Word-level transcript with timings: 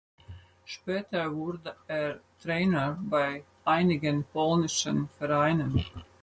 Später 0.65 1.35
wurde 1.35 1.75
er 1.87 2.21
Trainer 2.41 2.97
bei 3.07 3.43
einigen 3.65 4.23
polnischen 4.23 5.09
Vereinen. 5.19 5.85